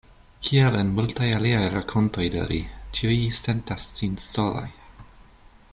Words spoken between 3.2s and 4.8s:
sentas sin solaj.